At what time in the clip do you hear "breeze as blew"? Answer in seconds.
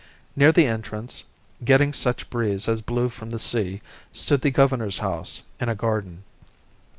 2.31-3.07